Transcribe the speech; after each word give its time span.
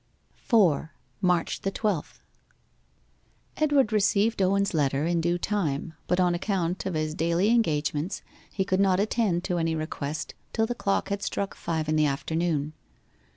4. 0.45 0.95
MARCH 1.21 1.61
THE 1.61 1.69
TWELFTH 1.69 2.23
Edward 3.57 3.93
received 3.93 4.41
Owen's 4.41 4.73
letter 4.73 5.05
in 5.05 5.21
due 5.21 5.37
time, 5.37 5.93
but 6.07 6.19
on 6.19 6.33
account 6.33 6.87
of 6.87 6.95
his 6.95 7.13
daily 7.13 7.49
engagements 7.51 8.23
he 8.51 8.65
could 8.65 8.79
not 8.79 8.99
attend 8.99 9.43
to 9.43 9.59
any 9.59 9.75
request 9.75 10.33
till 10.53 10.65
the 10.65 10.73
clock 10.73 11.09
had 11.09 11.21
struck 11.21 11.53
five 11.53 11.87
in 11.87 11.97
the 11.97 12.07
afternoon. 12.07 12.73